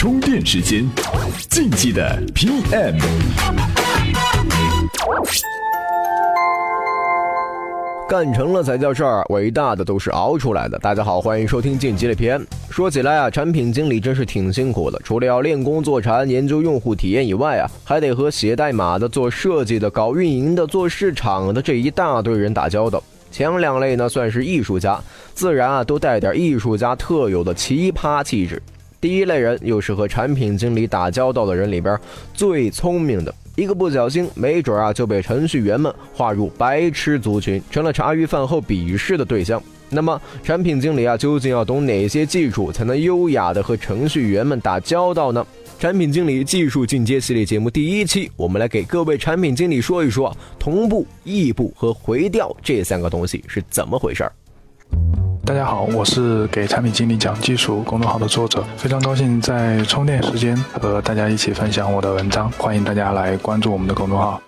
[0.00, 0.88] 充电时间，
[1.50, 2.98] 竞技的 PM。
[8.08, 10.78] 干成了才叫事儿，伟大的都是熬出来的。
[10.78, 12.46] 大家好，欢迎收听晋级的 PM。
[12.70, 23.02] 说起来啊，产品经理真是挺辛苦的，除了要练功做禅、研究用户体验以外啊，还得和写代码的、做设计的、搞运营的、做市场的这一大堆人打交道。
[23.30, 24.98] 前两类呢算是艺术家，
[25.34, 28.62] 自然啊都带点艺术家特有的奇葩气质。
[29.00, 31.98] 第一类人又是和产品经理打交道的人里边
[32.34, 33.34] 最聪明的。
[33.56, 39.62] 一个不小心，没准啊就被程序员们划入白痴族群，成了茶余饭后鄙视的对象。
[39.88, 45.44] 那么，产品经理啊，究竟要懂哪些技术，才能优雅的和程序员们打交道呢？
[45.78, 54.32] 产品经理技术进阶系列节目第一期，我们来给各位产品经理说一说同步、异步和回调这三个东西是怎么回事儿。
[55.50, 64.40] 大家好，我是给产品经理讲技术公众号的作者，非常高兴在充电时间和大家一起分享我的文章，欢迎大家来关注我们的公众号。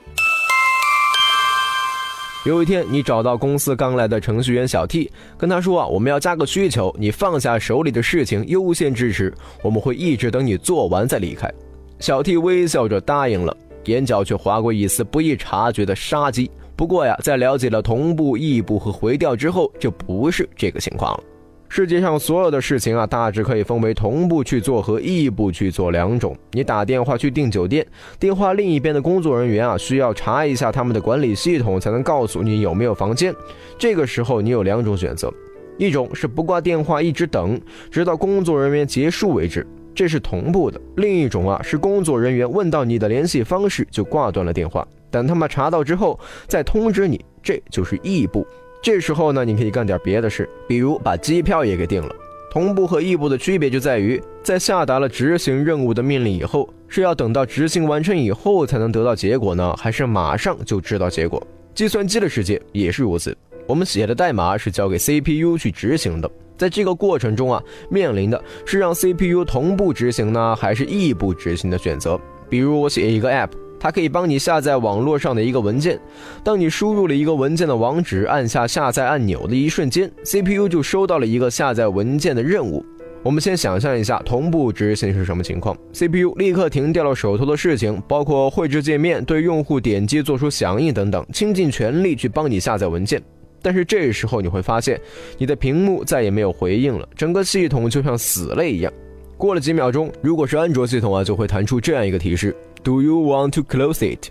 [2.47, 11.53] 有一天，你找到公司刚来的程序员小 T，跟他说啊，我们要加个需求，你放下手里的事情，优先支持，我们会一直等你做完再离开。
[11.99, 16.49] 小 T 微笑着答应了，眼角却划过一丝不易察觉的杀机。
[16.83, 21.23] 不过呀，在了解了同步、异步和回调之后，就不是这个情况了。
[21.69, 26.37] 世界上所有的事情啊，大致可以分为同步去做和异步去做两种。
[26.51, 27.87] 你打电话去订酒店，
[28.19, 33.33] 电话另一边的工作人员啊，需要查一下他们的管理系统，才能告诉你有没有房间。
[33.79, 35.33] 这个时候你有两种选择：
[35.79, 37.61] 一种是不挂电话，一直等，
[37.93, 39.65] 直到工作人员结束为止，
[39.95, 44.87] 这是同步的；另一种啊，是工作人员问到你的联系方式就挂断了电话。
[45.11, 48.47] 等他们查到之后再通知你，这就是异步。
[48.83, 52.15] 这时候呢，你可以干点别的事，比如把机票也给订了。
[52.51, 61.43] 同步和异步的区别就在于，在下达了执行任务的命令以后，是要等到执行完成以后才能得到结果呢，还是马上就知道结果？
[61.75, 63.35] 计算机的世界也是如此，
[63.67, 72.21] 我们写的代码是交给 CPU 去执行的，在这个过程中啊，面临的是让 CPU 同步执行呢，还是异步执行的选择。
[72.49, 73.51] 比如我写一个 App。
[73.83, 75.99] 它可以帮你下载网络上的一个文件。
[76.45, 82.87] 当你输入了一个文件的网址，按下下载按钮的一瞬间，CPU 就收到了一个下载文件的任务。
[83.25, 93.21] 我们先想象一下同步执行是什么情况：CPU 立刻停掉了手头的事情，包括绘制界面、对用户点击做出响应等等，倾尽全力去帮你下载文件。
[93.63, 95.01] 但是这时候你会发现，
[95.39, 98.93] 你的屏幕再也没有回应了，整个系统就像死了一样。
[99.39, 102.55] 过了几秒钟，如果是安卓系统啊，就会弹出这样一个提示。
[102.83, 104.29] Do you want to close it？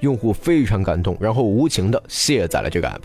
[0.00, 3.02] 用户非常感动，然后无情的卸载了这个 app。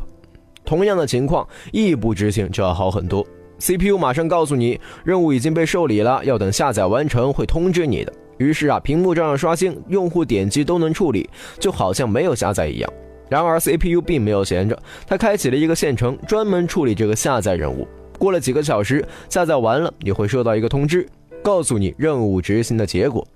[0.63, 3.25] 同样的情况，异步执行就要好很多。
[3.59, 8.13] CPU 马上告诉你，任务已经被受理了，要等下载完成会通知你的。
[8.37, 11.29] 于是啊，屏幕照样刷新，用户点击都能处理，
[11.59, 12.93] 就好像没有下载一样。
[13.33, 17.87] 然而 CPU 并没有闲着，它开启了一个线程，专门处理这个下载任务。
[18.19, 21.09] 过了几个小时，下载完了，你会收到一个通知，
[21.41, 23.27] 告诉你任务执行的结果。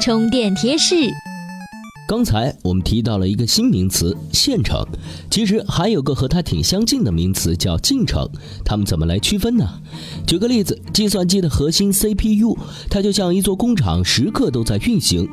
[0.00, 0.94] 充电贴士。
[2.08, 4.84] 刚才我们提到了一个新名词“线程”，
[5.30, 8.28] 其实还有个和它挺相近的名词叫“进程”。
[8.66, 9.66] 它们怎么来区分呢？
[10.26, 12.58] 举个例子，计算机的核心 CPU，
[12.90, 15.26] 它就像一座工厂，时刻都在运行。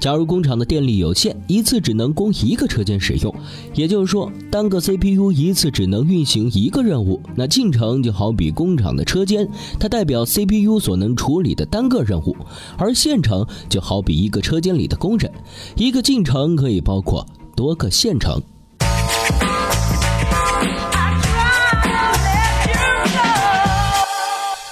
[0.00, 3.32] 假如工厂的电力有限，一次只能供一个车间使用，
[3.74, 7.20] 也就是说，单个 CPU 一次只能运行一个任务。
[7.36, 9.48] 那进程就好比工厂的车间，
[9.78, 12.34] 它代表 CPU 所能处理的单个任务；
[12.76, 15.30] 而线程就好比一个车间里的工人，
[15.76, 16.13] 一个进。
[16.14, 17.26] 进程可以包括
[17.56, 18.40] 多个线程。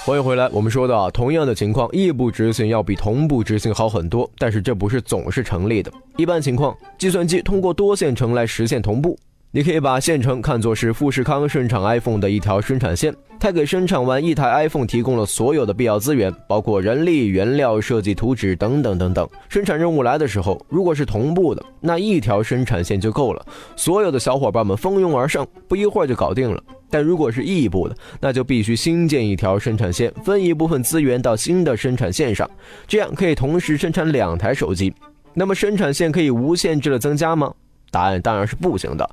[0.05, 5.91] 欢迎回来，我们说到同样的情况，异步执行要比同步执行好很多，但是这不是总是成立的。
[6.15, 9.19] 一般情况，计算机通过多线程来实现同步。
[9.55, 19.29] 你可以把县城看作是富士康生产 iPhone 的一条生产线，它给生产完一台 iPhone 提供了所有的必要资源，包括人力、原料、设计图纸等等等等。
[19.49, 23.45] 生产任务来的时候，如果是同步的，那一条生产线就够了，
[23.75, 26.59] 所有的小伙伴们蜂拥而上，不一会儿就搞定了。
[26.89, 32.49] 但如果是异步的，那就必须新建一条生产线，分一部分资源到新的生产线上，
[32.87, 34.91] 这样可以同时生产两台手机。
[35.35, 37.53] 那么生产线可以无限制的增加吗？
[37.93, 39.09] 答案当然是不行的。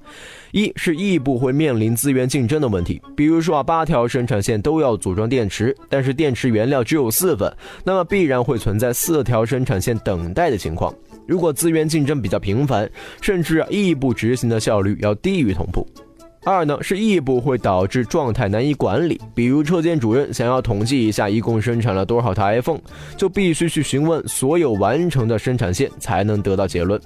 [0.52, 7.54] 一是异步会面临资源竞争的问题，比如说啊，八条生产线都要组装电池，但是电池原料只有四份，
[7.84, 10.92] 那么必然会存在四条生产线等待的情况。
[11.28, 12.90] 如果资源竞争比较频繁，
[13.20, 15.86] 甚至异步执行的效率要低于同步。
[16.42, 22.80] 二呢是异步会导致状态难以管理，比如车间主任想要统计一下一共生产了多少台 iPhone，
[23.14, 26.98] 就必须去询问所有完成的生产线才能得到结论。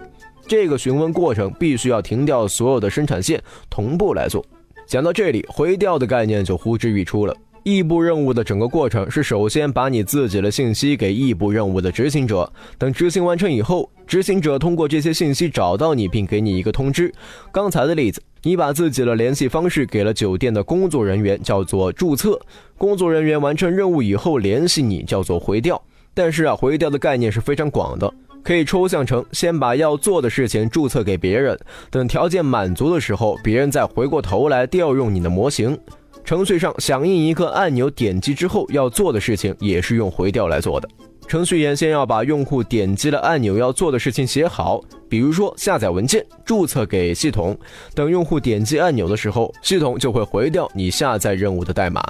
[0.47, 4.45] 这个询问过程必须要停掉所有的生产线，同步来做。
[4.87, 7.35] 讲到这里，回调的概念就呼之欲出了。
[7.63, 17.11] 异步任务的整个过程是首先把你自己的信息给异步任务的执行者，等执行完成以后，执行者通过这些信息找到你，并给你一个通知。
[17.51, 22.39] 刚才的例子，你把自己的联系方式给了酒店的工作人员，叫做注册。
[22.77, 25.83] 工作人员完成任务以后联系你，叫做回调。
[26.13, 28.13] 但是啊，回调的概念是非常广的，
[28.45, 31.59] 可以抽象成先把要做的事情注册给别人，
[31.91, 35.77] 等条件满足的时候，别人再回过头来调用你的模型。
[36.25, 40.89] 程序上响应一个按钮，点击之后要做的事情也是用回调来做的。
[41.27, 47.57] 程序员先要把用户点击了按钮要做的事情写好，比如说下载文件、注册给系统。
[47.95, 52.03] 等用户点击按钮的时候，系统就会回调你下载任务的代码。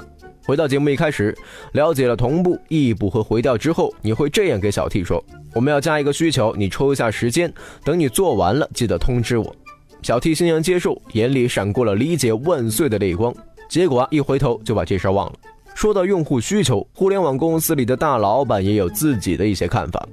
[0.45, 1.35] 回到节目一开始，
[1.71, 5.23] 了解了同步、异步和回调之后，你会这样给小 T 说
[5.55, 7.51] ：“我们要加一个需求，你抽一下时间，
[7.83, 9.55] 等你做完了记得通知我。”
[10.03, 13.33] 小 T 欣然接受，眼里闪过了理解万岁的泪光。
[13.67, 15.33] 结果啊，一回头就把这事儿忘了。
[15.73, 20.07] 说到用户需求，互联网公司里的大老板也有自己的一些看法。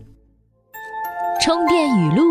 [1.42, 2.22] 充电语录：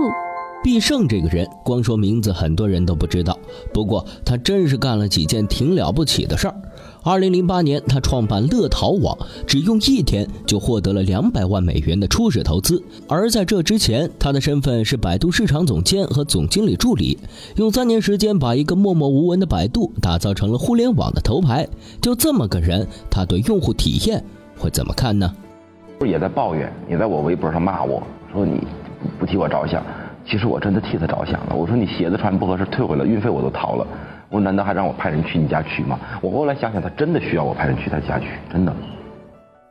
[0.63, 3.37] 必胜这个人，光说名字很多人都不知道，
[3.71, 6.55] 不过他真是干了几件挺了不起的事儿。
[7.03, 9.17] 二零零八年，他创办乐淘网，
[9.47, 12.81] 只用一天就获得了两百万美元的初始投资。
[13.09, 17.17] 而在这之前，他的身份是百度市场总监和总经理助理，
[17.55, 21.67] 用三年时间把一个默默无闻的百度打造成了互联网的头牌。
[21.99, 24.23] 就这么个人，他对用户体验
[24.55, 25.33] 会怎么看呢？
[25.97, 28.59] 不也在抱怨，也在我微博上骂我说你
[29.19, 29.83] 不替我着想。
[30.29, 31.55] 其实我真的替他着想了。
[31.55, 33.87] 我说你鞋子穿不合适，退回来，运费我都掏了。
[34.31, 35.99] 我说难道还让我派人去你家取吗？
[36.21, 38.73] 我后来想想，他真的需要我派人去他家取，真的，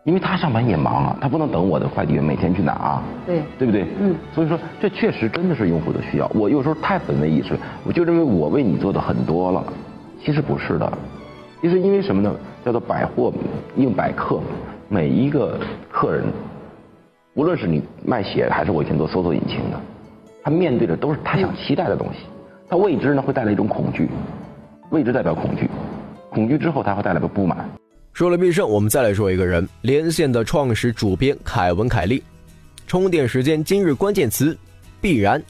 [0.04, 3.86] 因为他上班也忙啊，他不能等我的快递员每天去拿啊，对，对不对？
[3.98, 6.30] 嗯，所以说这确实真的是用户的需要。
[6.34, 9.64] 我有时候太本位意识了，我就认为我为你做的很多了，
[10.22, 10.92] 其实不是的，
[11.62, 12.30] 其实因为什么呢？
[12.62, 13.32] 叫做百货
[13.76, 14.38] 应百客，
[14.90, 15.58] 每一个
[15.90, 16.24] 客人，
[17.32, 19.80] 无论是你卖鞋还是我以前做搜索引擎的，
[20.44, 22.26] 他面对的都是他想期待的东西，
[22.68, 24.10] 他未知呢会带来一种恐惧。
[24.90, 25.70] 未知代表恐惧，
[26.30, 27.70] 恐惧之后它会带来个不满。
[28.12, 32.20] 说了必胜，我们再来说一个人，连线的创始主编凯文·凯利。
[32.88, 34.56] 充电时间今日关键词：
[35.00, 35.40] 必然。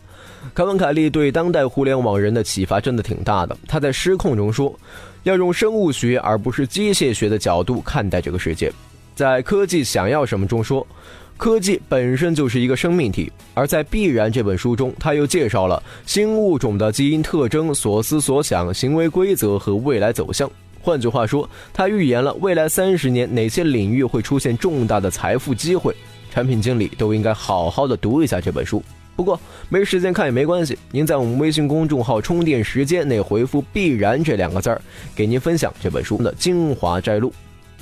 [0.52, 3.56] 凯文·凯利对当代互联网人的启发真的挺大的。
[3.66, 4.78] 他在《失控》中说，
[5.22, 8.70] 要用生物学而不是机械学的角度看待这个世界。
[9.14, 10.86] 在《科技想要什么》中说。
[11.36, 20.50] 科技本身就是一个生命体，而在《必然》这本书中，他又介绍了新物种的基因特征、所思所想、行为规则和未来走向。
[20.82, 25.96] 换句话说，他预言了未来三十年哪些领域会出现重大的财富机会。
[26.30, 28.82] 产品经理都应该好好的读一下这本书。
[29.16, 29.40] 不过
[29.70, 34.78] 没时间看也没关系，您在我们微信公众号“充电时间”内回复“必然”这两个字儿，
[35.16, 37.32] 给您分享这本书的精华摘录。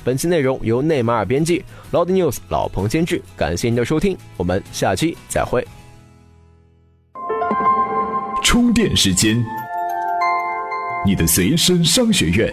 [0.09, 1.63] 本期内容由内马尔编辑
[1.93, 3.23] ，Loud News 老彭监制。
[3.37, 5.63] 感谢您的收听，我们下期再会。
[8.43, 9.37] 充电时间，
[11.05, 12.51] 你的随身商学院。